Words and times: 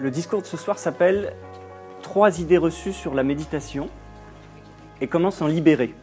Le 0.00 0.10
discours 0.10 0.40
de 0.40 0.46
ce 0.46 0.56
soir 0.56 0.78
s'appelle 0.78 1.34
Trois 2.00 2.40
idées 2.40 2.56
reçues 2.56 2.94
sur 2.94 3.12
la 3.12 3.22
méditation 3.22 3.90
et 5.02 5.06
comment 5.06 5.30
s'en 5.30 5.46
libérer. 5.46 5.94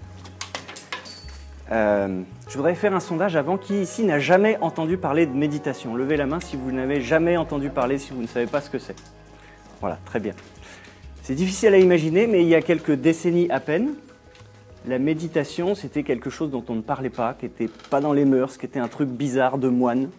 Euh, 1.71 2.21
je 2.47 2.55
voudrais 2.55 2.75
faire 2.75 2.94
un 2.94 2.99
sondage 2.99 3.36
avant. 3.36 3.57
Qui 3.57 3.81
ici 3.81 4.04
n'a 4.04 4.20
jamais 4.20 4.60
entendu 4.62 4.97
parler 4.97 5.25
de 5.25 5.33
méditation? 5.33 5.96
Levez 5.96 6.15
la 6.15 6.28
main 6.28 6.39
si 6.39 6.57
vous 6.57 6.71
n'avez 6.71 7.02
jamais 7.02 7.38
entendu 7.38 7.71
parler, 7.71 7.97
si 7.97 8.13
vous 8.13 8.21
ne 8.21 8.28
savez 8.28 8.46
pas 8.46 8.61
ce 8.61 8.70
que 8.70 8.78
c'est. 8.78 8.96
Voilà, 9.82 9.98
très 10.05 10.20
bien. 10.20 10.34
C'est 11.23 11.36
difficile 11.36 11.73
à 11.73 11.79
imaginer, 11.79 12.27
mais 12.27 12.43
il 12.43 12.48
y 12.48 12.55
a 12.55 12.61
quelques 12.61 12.93
décennies 12.93 13.50
à 13.50 13.59
peine, 13.59 13.95
la 14.86 15.00
méditation, 15.00 15.73
c'était 15.73 16.04
quelque 16.04 16.29
chose 16.29 16.52
dont 16.52 16.64
on 16.70 16.75
ne 16.75 16.82
parlait 16.82 17.09
pas, 17.09 17.34
qui 17.34 17.45
n'était 17.45 17.70
pas 17.89 18.00
dans 18.00 18.14
les 18.14 18.25
mœurs, 18.25 18.57
qui 18.57 18.68
était 18.68 18.79
un 18.79 18.88
truc 18.89 19.09
bizarre 19.09 19.57
de 19.57 19.70
moine, 19.70 20.11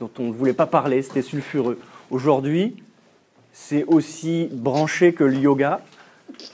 dont 0.00 0.10
on 0.18 0.22
ne 0.22 0.32
voulait 0.32 0.54
pas 0.54 0.66
parler, 0.66 1.02
c'était 1.02 1.20
sulfureux. 1.20 1.78
Aujourd'hui, 2.10 2.82
c'est 3.58 3.84
aussi 3.84 4.50
branché 4.52 5.14
que 5.14 5.24
le 5.24 5.38
yoga. 5.38 5.80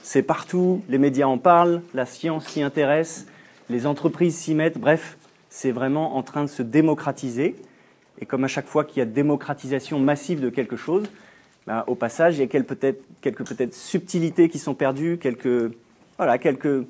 C'est 0.01 0.23
partout, 0.23 0.81
les 0.87 0.97
médias 0.97 1.27
en 1.27 1.37
parlent, 1.37 1.81
la 1.93 2.05
science 2.05 2.47
s'y 2.47 2.63
intéresse, 2.63 3.27
les 3.69 3.85
entreprises 3.85 4.37
s'y 4.37 4.55
mettent. 4.55 4.77
Bref, 4.79 5.17
c'est 5.49 5.71
vraiment 5.71 6.15
en 6.15 6.23
train 6.23 6.43
de 6.43 6.47
se 6.47 6.63
démocratiser. 6.63 7.55
Et 8.19 8.25
comme 8.25 8.45
à 8.45 8.47
chaque 8.47 8.65
fois 8.65 8.85
qu'il 8.85 8.99
y 8.99 9.01
a 9.01 9.05
démocratisation 9.05 9.99
massive 9.99 10.39
de 10.39 10.49
quelque 10.49 10.77
chose, 10.77 11.03
bah, 11.67 11.83
au 11.87 11.95
passage, 11.95 12.37
il 12.37 12.39
y 12.39 12.43
a 12.43 12.47
quelques 12.47 12.67
peut-être 12.67 13.03
peut 13.21 13.67
subtilités 13.73 14.47
qui 14.47 14.57
sont 14.57 14.73
perdues, 14.73 15.19
quelques, 15.21 15.75
voilà, 16.17 16.37
quelques 16.37 16.85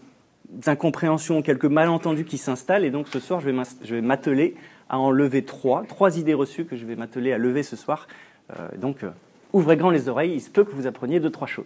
incompréhensions, 0.68 1.42
quelques 1.42 1.66
malentendus 1.66 2.26
qui 2.26 2.38
s'installent. 2.38 2.86
Et 2.86 2.92
donc 2.92 3.08
ce 3.08 3.20
soir, 3.20 3.42
je 3.42 3.50
vais 3.96 4.02
m'atteler 4.02 4.56
à 4.90 5.00
en 5.00 5.10
lever 5.10 5.44
trois, 5.44 5.84
trois 5.88 6.20
idées 6.20 6.36
reçues 6.36 6.66
que 6.66 6.78
je 6.78 6.86
vais 6.86 6.96
m'atteler 6.96 7.34
à 7.34 7.40
lever 7.40 7.64
ce 7.64 7.76
soir. 7.76 8.08
Euh, 8.52 8.68
donc 8.78 9.04
euh, 9.04 9.10
ouvrez 9.54 9.78
grand 9.78 9.90
les 9.90 10.10
oreilles, 10.10 10.34
il 10.34 10.42
se 10.42 10.50
peut 10.50 10.64
que 10.64 10.72
vous 10.72 10.88
appreniez 10.88 11.20
deux, 11.20 11.30
trois 11.30 11.48
choses. 11.48 11.66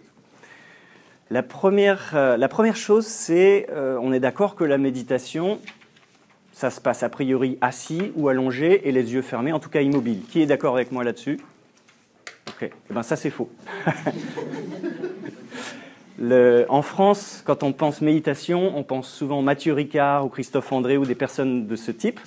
La 1.30 1.44
première, 1.44 2.12
euh, 2.14 2.38
la 2.38 2.48
première 2.48 2.76
chose, 2.76 3.06
c'est, 3.06 3.68
on 3.74 4.14
est 4.14 4.20
d'accord 4.20 4.56
que 4.56 4.64
la 4.64 4.78
méditation, 4.78 5.60
ça 6.54 6.70
se 6.70 6.82
passe 6.82 7.04
a 7.04 7.10
priori 7.10 7.58
assis 7.62 8.12
ou 8.16 8.30
allongé 8.30 8.88
et 8.88 8.92
les 8.92 9.14
yeux 9.14 9.22
fermés, 9.22 9.52
en 9.52 9.60
tout 9.60 9.70
cas 9.70 9.82
immobile. 9.82 10.22
Qui 10.30 10.42
est 10.42 10.46
d'accord 10.46 10.76
avec 10.76 10.92
moi 10.92 11.04
là-dessus? 11.04 11.40
Ok, 12.50 12.72
eh 12.90 12.94
ben 12.94 13.04
ça 13.04 13.16
c'est 13.16 13.30
faux. 13.30 13.50
en 16.70 16.82
France, 16.82 17.44
quand 17.46 17.62
on 17.64 17.74
pense 17.74 18.02
méditation, 18.02 18.76
on 18.76 18.84
pense 18.84 19.08
souvent 19.08 19.42
Mathieu 19.42 19.74
Ricard 19.74 20.26
ou 20.26 20.30
Christophe 20.30 20.72
André 20.72 20.98
ou 20.98 21.06
des 21.06 21.16
personnes 21.16 21.68
de 21.68 21.76
ce 21.76 21.92
type. 21.92 22.20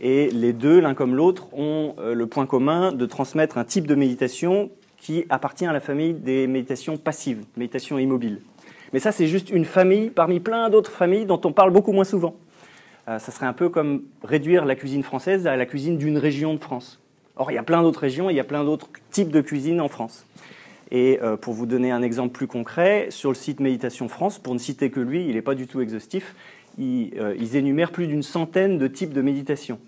Et 0.00 0.30
les 0.30 0.52
deux, 0.52 0.80
l'un 0.80 0.94
comme 0.94 1.14
l'autre, 1.14 1.52
ont 1.52 1.94
euh, 1.98 2.14
le 2.14 2.26
point 2.26 2.46
commun 2.46 2.92
de 2.92 3.06
transmettre 3.06 3.58
un 3.58 3.64
type 3.64 3.86
de 3.86 3.94
méditation 3.94 4.70
qui 4.98 5.24
appartient 5.28 5.66
à 5.66 5.72
la 5.72 5.80
famille 5.80 6.14
des 6.14 6.46
méditations 6.46 6.96
passives, 6.96 7.44
méditations 7.56 7.98
immobiles. 7.98 8.40
Mais 8.92 8.98
ça, 8.98 9.12
c'est 9.12 9.26
juste 9.26 9.50
une 9.50 9.64
famille 9.64 10.10
parmi 10.10 10.40
plein 10.40 10.70
d'autres 10.70 10.90
familles 10.90 11.26
dont 11.26 11.40
on 11.44 11.52
parle 11.52 11.70
beaucoup 11.70 11.92
moins 11.92 12.04
souvent. 12.04 12.34
Euh, 13.08 13.18
ça 13.18 13.30
serait 13.30 13.46
un 13.46 13.52
peu 13.52 13.68
comme 13.68 14.02
réduire 14.22 14.64
la 14.64 14.74
cuisine 14.74 15.02
française 15.02 15.46
à 15.46 15.56
la 15.56 15.66
cuisine 15.66 15.98
d'une 15.98 16.18
région 16.18 16.54
de 16.54 16.58
France. 16.58 17.00
Or, 17.36 17.50
il 17.50 17.54
y 17.54 17.58
a 17.58 17.62
plein 17.62 17.82
d'autres 17.82 18.00
régions, 18.00 18.30
il 18.30 18.36
y 18.36 18.40
a 18.40 18.44
plein 18.44 18.64
d'autres 18.64 18.88
types 19.10 19.30
de 19.30 19.40
cuisine 19.40 19.80
en 19.80 19.88
France. 19.88 20.24
Et 20.90 21.18
euh, 21.22 21.36
pour 21.36 21.52
vous 21.52 21.66
donner 21.66 21.90
un 21.90 22.02
exemple 22.02 22.32
plus 22.32 22.46
concret, 22.46 23.08
sur 23.10 23.30
le 23.30 23.34
site 23.34 23.60
Méditation 23.60 24.08
France, 24.08 24.38
pour 24.38 24.54
ne 24.54 24.58
citer 24.58 24.90
que 24.90 25.00
lui, 25.00 25.26
il 25.28 25.34
n'est 25.34 25.42
pas 25.42 25.54
du 25.54 25.66
tout 25.66 25.80
exhaustif, 25.80 26.34
euh, 26.78 27.34
ils, 27.38 27.56
énumèrent 27.56 27.92
plus 27.92 28.06
d'une 28.06 28.22
centaine 28.22 28.78
de 28.78 28.86
types 28.86 29.12
de 29.12 29.22
méditation. 29.22 29.78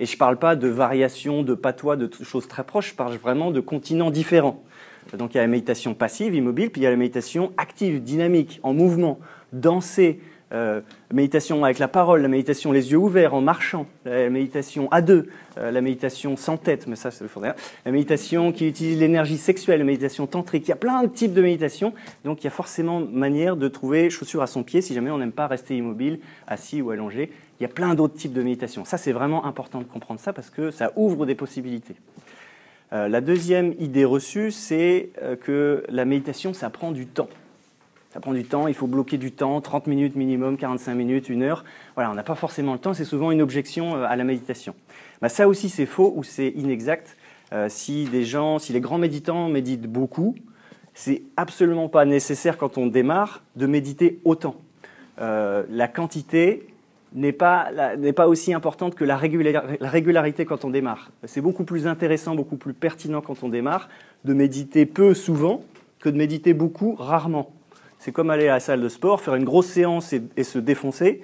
Et 0.00 0.06
je 0.06 0.14
ne 0.14 0.18
parle 0.18 0.38
pas 0.38 0.56
de 0.56 0.66
variations, 0.66 1.42
de 1.42 1.54
patois, 1.54 1.96
de 1.96 2.10
choses 2.24 2.48
très 2.48 2.64
proches, 2.64 2.90
je 2.90 2.94
parle 2.94 3.14
vraiment 3.16 3.50
de 3.50 3.60
continents 3.60 4.10
différents. 4.10 4.62
Donc 5.16 5.34
il 5.34 5.36
y 5.36 5.40
a 5.40 5.42
la 5.42 5.48
méditation 5.48 5.94
passive, 5.94 6.34
immobile, 6.34 6.70
puis 6.70 6.80
il 6.80 6.84
y 6.84 6.86
a 6.86 6.90
la 6.90 6.96
méditation 6.96 7.52
active, 7.58 8.02
dynamique, 8.02 8.60
en 8.62 8.72
mouvement, 8.72 9.18
danser, 9.52 10.20
euh, 10.52 10.80
méditation 11.12 11.64
avec 11.64 11.78
la 11.78 11.86
parole, 11.86 12.22
la 12.22 12.28
méditation 12.28 12.72
les 12.72 12.90
yeux 12.90 12.98
ouverts 12.98 13.34
en 13.34 13.40
marchant, 13.40 13.86
la 14.04 14.28
méditation 14.30 14.90
à 14.90 15.00
deux, 15.00 15.28
euh, 15.58 15.70
la 15.70 15.80
méditation 15.80 16.36
sans 16.36 16.56
tête, 16.56 16.88
mais 16.88 16.96
ça 16.96 17.12
c'est 17.12 17.22
le 17.22 17.28
fond 17.28 17.40
la 17.40 17.92
méditation 17.92 18.50
qui 18.50 18.66
utilise 18.66 18.98
l'énergie 18.98 19.38
sexuelle, 19.38 19.78
la 19.78 19.84
méditation 19.84 20.26
tantrique. 20.26 20.66
Il 20.66 20.70
y 20.70 20.72
a 20.72 20.76
plein 20.76 21.04
de 21.04 21.08
types 21.08 21.34
de 21.34 21.42
méditation, 21.42 21.94
donc 22.24 22.42
il 22.42 22.44
y 22.44 22.46
a 22.48 22.50
forcément 22.50 22.98
manière 22.98 23.56
de 23.56 23.68
trouver 23.68 24.10
chaussure 24.10 24.42
à 24.42 24.48
son 24.48 24.64
pied 24.64 24.82
si 24.82 24.92
jamais 24.92 25.12
on 25.12 25.18
n'aime 25.18 25.30
pas 25.30 25.46
rester 25.46 25.76
immobile, 25.76 26.18
assis 26.48 26.82
ou 26.82 26.90
allongé. 26.90 27.30
Il 27.60 27.62
y 27.62 27.66
a 27.66 27.68
plein 27.68 27.94
d'autres 27.94 28.14
types 28.14 28.32
de 28.32 28.42
méditation. 28.42 28.84
Ça 28.84 28.98
c'est 28.98 29.12
vraiment 29.12 29.46
important 29.46 29.78
de 29.78 29.84
comprendre 29.84 30.18
ça 30.18 30.32
parce 30.32 30.50
que 30.50 30.72
ça 30.72 30.92
ouvre 30.96 31.26
des 31.26 31.36
possibilités. 31.36 31.94
Euh, 32.92 33.06
la 33.06 33.20
deuxième 33.20 33.74
idée 33.78 34.04
reçue, 34.04 34.50
c'est 34.50 35.10
que 35.42 35.84
la 35.88 36.04
méditation, 36.04 36.52
ça 36.54 36.70
prend 36.70 36.90
du 36.90 37.06
temps. 37.06 37.28
Ça 38.12 38.18
prend 38.18 38.32
du 38.32 38.42
temps, 38.42 38.66
il 38.66 38.74
faut 38.74 38.88
bloquer 38.88 39.18
du 39.18 39.30
temps, 39.30 39.60
30 39.60 39.86
minutes 39.86 40.16
minimum, 40.16 40.56
45 40.56 40.94
minutes, 40.94 41.28
une 41.28 41.44
heure. 41.44 41.64
Voilà, 41.94 42.10
on 42.10 42.14
n'a 42.14 42.24
pas 42.24 42.34
forcément 42.34 42.72
le 42.72 42.80
temps, 42.80 42.92
c'est 42.92 43.04
souvent 43.04 43.30
une 43.30 43.40
objection 43.40 43.94
euh, 43.94 44.04
à 44.04 44.16
la 44.16 44.24
méditation. 44.24 44.74
Bah, 45.22 45.28
ça 45.28 45.46
aussi, 45.46 45.68
c'est 45.68 45.86
faux 45.86 46.12
ou 46.16 46.24
c'est 46.24 46.48
inexact. 46.48 47.16
Euh, 47.52 47.66
si 47.68 48.06
des 48.06 48.24
gens, 48.24 48.58
si 48.58 48.72
les 48.72 48.80
grands 48.80 48.98
méditants 48.98 49.48
méditent 49.48 49.86
beaucoup, 49.86 50.34
c'est 50.92 51.22
absolument 51.36 51.88
pas 51.88 52.04
nécessaire 52.04 52.58
quand 52.58 52.78
on 52.78 52.88
démarre 52.88 53.44
de 53.54 53.66
méditer 53.66 54.20
autant. 54.24 54.56
Euh, 55.20 55.62
la 55.70 55.86
quantité 55.86 56.66
n'est 57.14 57.32
pas, 57.32 57.70
pas, 58.16 58.26
aussi 58.26 58.52
importante 58.52 58.96
que 58.96 59.04
la, 59.04 59.20
la 59.80 59.88
régularité 59.88 60.44
quand 60.44 60.64
on 60.64 60.70
démarre. 60.70 61.12
C'est 61.24 61.40
beaucoup 61.40 61.64
plus 61.64 61.86
intéressant, 61.86 62.34
beaucoup 62.34 62.56
plus 62.56 62.74
pertinent 62.74 63.20
quand 63.20 63.44
on 63.44 63.48
démarre 63.48 63.88
de 64.24 64.34
méditer 64.34 64.84
peu 64.84 65.14
souvent 65.14 65.62
que 66.00 66.08
de 66.08 66.16
méditer 66.16 66.54
beaucoup 66.54 66.96
rarement. 66.96 67.52
C'est 68.00 68.12
comme 68.12 68.30
aller 68.30 68.48
à 68.48 68.54
la 68.54 68.60
salle 68.60 68.80
de 68.80 68.88
sport, 68.88 69.20
faire 69.20 69.34
une 69.34 69.44
grosse 69.44 69.66
séance 69.66 70.14
et, 70.14 70.42
se 70.42 70.58
défoncer 70.58 71.20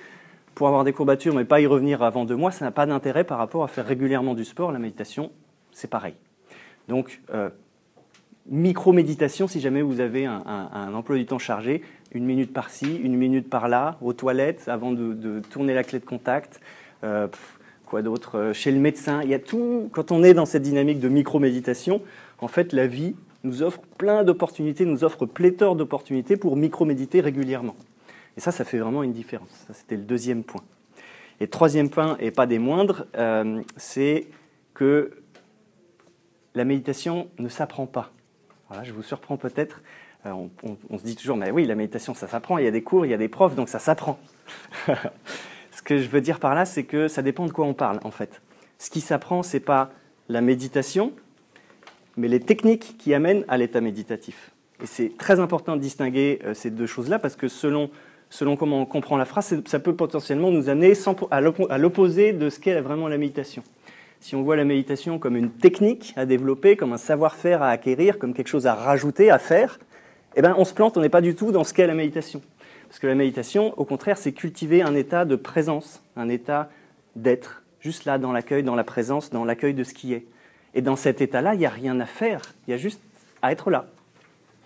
pour 0.54 0.68
avoir 0.68 0.84
des 0.84 0.92
courbatures, 0.92 1.34
mais 1.34 1.46
pas 1.46 1.58
y 1.58 1.66
revenir 1.66 2.02
avant 2.02 2.26
deux 2.26 2.36
mois, 2.36 2.50
ça 2.50 2.66
n'a 2.66 2.70
pas 2.70 2.84
d'intérêt 2.84 3.24
par 3.24 3.38
rapport 3.38 3.64
à 3.64 3.68
faire 3.68 3.86
régulièrement 3.86 4.34
du 4.34 4.44
sport. 4.44 4.72
La 4.72 4.78
méditation, 4.78 5.32
c'est 5.72 5.88
pareil. 5.88 6.12
Donc, 6.88 7.22
euh, 7.32 7.48
micro-méditation, 8.50 9.48
si 9.48 9.58
jamais 9.60 9.80
vous 9.80 10.00
avez 10.00 10.26
un, 10.26 10.92
emploi 10.92 11.16
du 11.16 11.24
temps 11.24 11.38
chargé, 11.38 11.80
une 12.12 12.26
minute 12.26 12.52
par-ci, 12.52 12.96
une 13.02 13.16
minute 13.16 13.48
par-là, 13.48 13.96
aux 14.02 14.12
toilettes, 14.12 14.68
avant 14.68 14.92
de, 14.92 15.40
tourner 15.48 15.72
la 15.72 15.82
clé 15.82 15.98
de 15.98 16.04
contact. 16.04 16.60
Euh, 17.04 17.26
quoi 17.86 18.02
d'autre 18.02 18.38
euh, 18.38 18.52
Chez 18.52 18.70
le 18.70 18.80
médecin, 18.80 19.22
il 19.22 19.30
y 19.30 19.34
a 19.34 19.38
tout. 19.38 19.88
Quand 19.92 20.12
on 20.12 20.22
est 20.22 20.34
dans 20.34 20.46
cette 20.46 20.62
dynamique 20.62 21.00
de 21.00 21.08
micro-méditation, 21.08 22.02
en 22.38 22.48
fait, 22.48 22.74
la 22.74 22.86
vie 22.86 23.14
nous 23.46 23.62
offre 23.62 23.80
plein 23.98 24.24
d'opportunités, 24.24 24.84
nous 24.84 25.04
offre 25.04 25.24
pléthore 25.26 25.76
d'opportunités 25.76 26.36
pour 26.36 26.56
micro-méditer 26.56 27.20
régulièrement. 27.20 27.76
Et 28.36 28.40
ça, 28.40 28.52
ça 28.52 28.64
fait 28.64 28.78
vraiment 28.78 29.02
une 29.02 29.12
différence. 29.12 29.48
Ça, 29.66 29.72
c'était 29.72 29.96
le 29.96 30.02
deuxième 30.02 30.42
point. 30.42 30.62
Et 31.40 31.48
troisième 31.48 31.90
point, 31.90 32.16
et 32.18 32.30
pas 32.30 32.46
des 32.46 32.58
moindres, 32.58 33.06
euh, 33.16 33.62
c'est 33.76 34.26
que 34.74 35.12
la 36.54 36.64
méditation 36.64 37.28
ne 37.38 37.48
s'apprend 37.48 37.86
pas. 37.86 38.12
Voilà, 38.68 38.84
je 38.84 38.92
vous 38.92 39.02
surprends 39.02 39.36
peut-être. 39.36 39.82
Euh, 40.24 40.32
on, 40.90 40.98
se 40.98 41.04
dit 41.04 41.14
toujours, 41.14 41.36
mais 41.36 41.50
oui, 41.50 41.66
la 41.66 41.74
méditation, 41.74 42.14
ça 42.14 42.26
s'apprend. 42.26 42.58
Il 42.58 42.64
y 42.64 42.68
a 42.68 42.70
des 42.70 42.82
cours, 42.82 43.06
il 43.06 43.10
y 43.10 43.14
a 43.14 43.18
des 43.18 43.28
profs, 43.28 43.54
donc 43.54 43.68
ça 43.68 43.78
s'apprend. 43.78 44.18
Ce 45.70 45.82
que 45.82 45.98
je 45.98 46.08
veux 46.08 46.22
dire 46.22 46.40
par 46.40 46.54
là, 46.54 46.64
c'est 46.64 46.84
que 46.84 47.06
ça 47.06 47.22
dépend 47.22 47.46
de 47.46 47.52
quoi 47.52 47.66
on 47.66 47.74
parle, 47.74 48.00
en 48.02 48.10
fait. 48.10 48.40
Ce 48.78 48.90
qui 48.90 49.00
s'apprend, 49.00 49.42
c'est 49.42 49.60
pas 49.60 49.90
la 50.28 50.40
méditation, 50.40 51.12
mais 52.16 52.28
les 52.28 52.40
techniques 52.40 52.96
qui 52.98 53.14
amènent 53.14 53.44
à 53.48 53.58
l'état 53.58 53.80
méditatif. 53.80 54.52
Et 54.82 54.86
c'est 54.86 55.16
très 55.16 55.40
important 55.40 55.76
de 55.76 55.80
distinguer 55.80 56.40
euh, 56.44 56.54
ces 56.54 56.70
deux 56.70 56.86
choses-là 56.86 57.18
parce 57.18 57.36
que 57.36 57.48
selon, 57.48 57.90
selon 58.30 58.56
comment 58.56 58.80
on 58.82 58.86
comprend 58.86 59.16
la 59.16 59.24
phrase, 59.24 59.62
ça 59.66 59.78
peut 59.78 59.94
potentiellement 59.94 60.50
nous 60.50 60.68
amener 60.68 60.92
à 61.30 61.78
l'opposé 61.78 62.32
de 62.32 62.50
ce 62.50 62.60
qu'est 62.60 62.80
vraiment 62.80 63.08
la 63.08 63.18
méditation. 63.18 63.62
Si 64.20 64.34
on 64.34 64.42
voit 64.42 64.56
la 64.56 64.64
méditation 64.64 65.18
comme 65.18 65.36
une 65.36 65.50
technique 65.50 66.12
à 66.16 66.26
développer, 66.26 66.76
comme 66.76 66.92
un 66.92 66.98
savoir-faire 66.98 67.62
à 67.62 67.70
acquérir, 67.70 68.18
comme 68.18 68.34
quelque 68.34 68.48
chose 68.48 68.66
à 68.66 68.74
rajouter, 68.74 69.30
à 69.30 69.38
faire, 69.38 69.78
eh 70.36 70.42
ben 70.42 70.54
on 70.58 70.64
se 70.64 70.74
plante, 70.74 70.96
on 70.96 71.00
n'est 71.00 71.08
pas 71.08 71.20
du 71.20 71.34
tout 71.34 71.52
dans 71.52 71.64
ce 71.64 71.72
qu'est 71.72 71.86
la 71.86 71.94
méditation. 71.94 72.42
Parce 72.88 72.98
que 72.98 73.06
la 73.06 73.14
méditation, 73.14 73.78
au 73.78 73.84
contraire, 73.84 74.18
c'est 74.18 74.32
cultiver 74.32 74.82
un 74.82 74.94
état 74.94 75.24
de 75.24 75.36
présence, 75.36 76.02
un 76.16 76.28
état 76.28 76.70
d'être, 77.14 77.62
juste 77.80 78.04
là, 78.04 78.18
dans 78.18 78.32
l'accueil, 78.32 78.62
dans 78.62 78.74
la 78.74 78.84
présence, 78.84 79.30
dans 79.30 79.44
l'accueil 79.44 79.74
de 79.74 79.84
ce 79.84 79.94
qui 79.94 80.12
est. 80.12 80.26
Et 80.74 80.82
dans 80.82 80.96
cet 80.96 81.20
état-là, 81.20 81.54
il 81.54 81.58
n'y 81.58 81.66
a 81.66 81.70
rien 81.70 81.98
à 82.00 82.06
faire, 82.06 82.54
il 82.66 82.70
y 82.70 82.74
a 82.74 82.76
juste 82.76 83.00
à 83.42 83.52
être 83.52 83.70
là. 83.70 83.86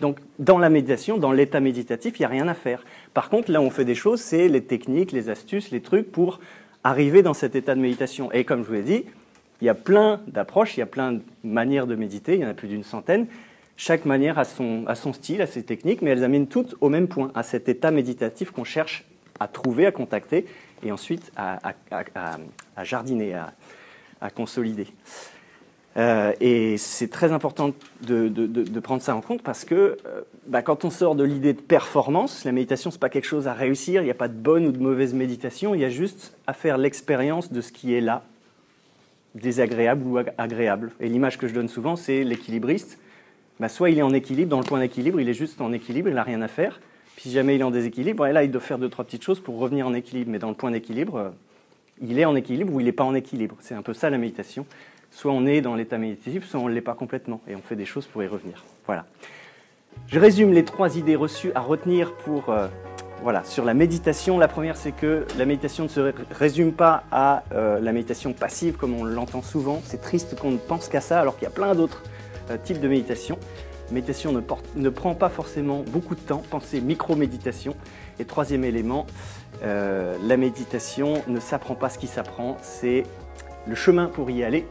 Donc 0.01 0.19
dans 0.39 0.59
la 0.59 0.71
méditation, 0.71 1.19
dans 1.19 1.33
l'état 1.33 1.61
méditatif, 1.61 2.19
il 2.19 2.23
n'y 2.23 2.27
a 2.27 2.31
rien 2.31 2.49
à 2.49 2.55
faire. 2.55 2.85
Par 3.15 3.29
contre, 3.29 3.51
là 3.51 3.61
où 3.61 3.65
on 3.65 3.71
fait 3.71 3.85
des 3.85 3.95
choses, 3.95 4.21
c'est 4.21 4.49
les 4.49 4.63
techniques, 4.63 5.13
les 5.13 5.29
astuces, 5.29 5.71
les 5.71 5.83
trucs 5.83 6.11
pour 6.11 6.41
arriver 6.83 7.23
dans 7.23 7.35
cet 7.35 7.55
état 7.55 7.75
de 7.75 7.81
méditation. 7.81 8.33
Et 8.33 8.45
comme 8.45 8.63
je 8.63 8.69
vous 8.69 8.75
l'ai 8.75 8.83
dit, 8.83 9.05
il 9.61 9.67
y 9.67 9.69
a 9.69 9.75
plein 9.75 10.21
d'approches, 10.27 10.77
il 10.77 10.81
y 10.81 10.83
a 10.83 10.87
plein 10.87 11.13
de 11.13 11.21
manières 11.45 11.87
de 11.87 11.95
méditer, 11.95 12.35
il 12.35 12.41
y 12.41 12.47
en 12.47 12.49
a 12.49 12.55
plus 12.55 12.69
d'une 12.69 12.83
centaine. 12.83 13.27
Chaque 13.77 14.05
manière 14.05 14.39
a 14.39 14.45
son, 14.45 15.13
style, 15.13 15.43
a 15.43 15.47
ses 15.47 15.63
techniques, 15.63 16.03
mais 16.03 16.11
elles 16.11 16.25
amènent 16.25 16.49
toutes 16.49 16.75
au 16.81 16.89
même 16.89 17.09
point, 17.09 17.31
à 17.35 17.43
cet 17.43 17.69
état 17.69 17.91
méditatif 17.91 18.51
qu'on 18.51 18.65
cherche 18.65 19.05
à 19.39 19.49
trouver, 19.49 19.87
à 19.87 19.93
contacter, 19.93 20.47
et 20.83 20.93
ensuite 20.93 21.31
à 21.37 21.75
jardiner, 22.85 23.35
à 24.21 24.31
consolider. 24.31 24.87
Euh, 25.97 26.33
et 26.41 26.77
c'est 26.77 27.09
très 27.09 27.33
important 27.33 27.73
de, 28.03 28.81
prendre 28.81 29.03
ça 29.03 29.17
en 29.17 29.21
compte 29.21 29.43
parce 29.43 29.65
que 29.65 29.75
euh, 29.75 30.23
bah, 30.47 30.63
quand 30.63 30.85
on 30.85 30.91
sort 30.91 31.17
de 31.17 31.25
l'idée 31.25 31.53
de 31.53 31.61
performance, 31.61 32.45
la 32.45 32.53
méditation, 32.53 32.91
ce 32.91 32.97
n'est 32.97 33.01
pas 33.01 33.09
quelque 33.09 33.27
chose 33.27 33.49
à 33.49 33.55
réussir, 33.55 34.03
il 34.03 34.05
n'y 34.05 34.11
a 34.11 34.15
pas 34.15 34.29
de 34.29 34.35
bonne 34.35 34.67
ou 34.67 34.73
de 34.73 34.79
mauvaise 34.79 35.15
méditation, 35.15 35.75
il 35.75 35.81
y 35.81 35.85
a 35.85 35.91
juste 35.91 36.37
à 36.47 36.53
faire 36.53 36.79
l'expérience 36.79 37.53
de 37.53 37.61
ce 37.61 37.73
qui 37.73 37.95
est 37.95 38.01
là, 38.01 38.23
désagréable 39.35 40.07
ou 40.07 40.19
agréable. 40.39 40.93
Et 41.01 41.09
l'image 41.09 41.39
que 41.39 41.49
je 41.49 41.55
donne 41.55 41.69
souvent, 41.69 41.97
c'est 41.97 42.23
l'équilibriste. 42.23 42.99
Bah, 43.59 43.69
soit 43.69 43.91
il 43.91 43.99
est 43.99 44.03
en 44.03 44.15
équilibre, 44.15 44.49
dans 44.49 44.61
le 44.61 44.65
point 44.65 44.79
d'équilibre, 44.79 45.21
il 45.21 45.29
est 45.29 45.35
juste 45.35 45.61
en 45.61 45.73
équilibre, 45.73 46.09
il 46.09 46.15
n'a 46.15 46.23
rien 46.23 46.41
à 46.41 46.49
faire. 46.49 46.81
Puis 47.17 47.29
si 47.29 47.33
jamais 47.33 47.57
il 47.57 47.61
est 47.61 47.65
en 47.65 47.71
déséquilibre, 47.71 48.27
là, 48.29 48.45
il 48.45 48.51
doit 48.51 48.61
faire 48.61 48.79
deux, 48.79 48.89
trois 48.89 49.05
petites 49.05 49.25
choses 49.25 49.41
pour 49.41 49.59
revenir 49.59 49.87
en 49.87 49.93
équilibre. 49.93 50.31
Mais 50.31 50.39
dans 50.39 50.49
le 50.49 50.55
point 50.55 50.71
d'équilibre, 50.71 51.17
euh, 51.17 51.29
il 52.01 52.19
est 52.19 52.25
en 52.25 52.35
équilibre 52.37 52.73
ou 52.73 52.81
il 52.81 52.87
n'est 52.87 52.93
pas 52.93 53.05
en 53.05 53.15
équilibre. 53.15 53.57
C'est 53.61 53.75
un 53.75 53.83
peu 53.83 53.93
ça 53.93 54.09
la 54.09 54.17
méditation 54.17 54.65
soit 55.11 55.33
on 55.33 55.47
est 55.47 55.61
dans 55.61 55.75
l'état 55.75 55.99
méditatif, 55.99 56.47
soit 56.47 56.61
on 56.61 56.69
ne 56.69 56.75
l'est 56.75 56.81
pas 56.81 56.95
complètement, 56.95 57.41
et 57.49 57.55
on 57.55 57.61
fait 57.61 57.77
des 57.77 57.85
choses 57.85 58.07
pour 58.07 58.23
y 58.23 58.27
revenir. 58.27 58.65
Voilà. 58.87 59.07
Je 60.07 60.19
résume 60.19 60.53
les 60.53 60.65
trois 60.65 60.97
idées 60.97 61.17
reçues 61.17 61.53
à 61.55 61.61
retenir 61.61 62.15
pour, 62.15 62.51
euh, 62.51 62.69
voilà, 63.23 63.45
sur 63.45 63.65
la 63.65 63.75
méditation. 63.75 64.39
La 64.39 64.49
première, 64.49 64.77
c'est 64.77 64.93
que 64.93 65.25
la 65.39 65.45
méditation 65.45 65.85
ne 65.85 65.89
se 65.89 66.13
résume 66.31 66.73
pas 66.73 67.05
à 67.13 67.45
euh, 67.53 67.81
la 67.81 67.93
méditation 67.93 68.33
passive, 68.33 68.77
comme 68.77 68.95
on 68.95 69.05
l'entend 69.05 69.43
souvent. 69.43 69.81
C'est 69.85 70.01
triste 70.01 70.39
qu'on 70.39 70.51
ne 70.53 70.59
pense 70.59 70.89
qu'à 70.89 71.01
ça, 71.01 71.21
alors 71.21 71.37
qu'il 71.37 71.45
y 71.45 71.51
a 71.51 71.55
plein 71.55 71.75
d'autres 71.75 72.03
euh, 72.51 72.57
types 72.63 72.81
de 72.81 72.89
méditation. 72.89 73.39
Méditation 73.93 74.33
ne, 74.33 74.41
ne, 74.77 74.89
prend 74.89 75.15
pas 75.15 75.29
forcément 75.29 75.85
beaucoup 75.87 76.15
de 76.15 76.21
temps. 76.21 76.43
Pensez 76.51 76.81
micro-méditation. 76.81 77.75
Et 78.21 78.25
troisième 78.25 78.65
élément, 78.65 79.07
la 79.63 80.37
méditation 80.37 81.23
ne 81.27 81.41
s'apprend 81.41 81.75
pas 81.75 81.89
ce 81.89 81.99
qui 81.99 82.07
s'apprend, 82.07 82.59
c'est 82.61 83.03
le 83.67 83.75
chemin 83.75 84.07
pour 84.07 84.31
y 84.31 84.45
aller. 84.45 84.67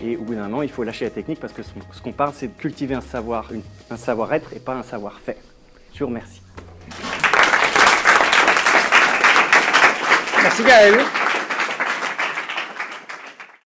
Et 0.00 0.16
au 0.16 0.22
bout 0.22 0.34
d'un 0.34 0.48
moment, 0.48 0.62
il 0.62 0.70
faut 0.70 0.84
lâcher 0.84 1.04
la 1.04 1.10
technique 1.10 1.40
parce 1.40 1.52
que 1.52 1.62
ce 1.62 2.00
qu'on 2.02 2.12
parle, 2.12 2.32
c'est 2.34 2.48
de 2.48 2.60
cultiver 2.60 2.94
un 2.94 3.00
savoir, 3.00 3.50
un 3.90 3.96
savoir-être 3.96 4.52
et 4.54 4.60
pas 4.60 4.74
un 4.74 4.82
savoir-faire. 4.82 5.36
Je 5.92 6.00
vous 6.00 6.06
remercie. 6.06 6.40
Merci 10.42 10.62
Gaël. 10.62 11.04